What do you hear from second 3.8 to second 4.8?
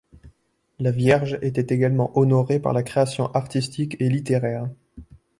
et littéraire.